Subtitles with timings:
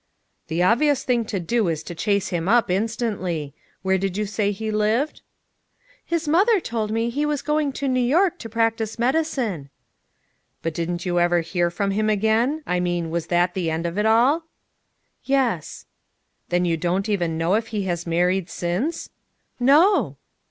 [0.47, 3.53] "The obvious thing to do is to chase him up instantly.
[3.83, 5.21] Where did you say he lived?"
[6.03, 9.69] "His mother told me he was going to New York to practice medicine."
[10.63, 12.63] "But didn't you ever hear from him again?
[12.65, 14.45] I mean, was that the end of it all?"
[15.23, 15.85] "Yes."
[16.49, 19.11] "Then you don't even know if he has married since?"
[19.59, 20.17] "No!"